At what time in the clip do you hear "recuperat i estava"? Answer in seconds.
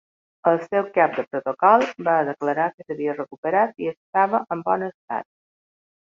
3.17-4.41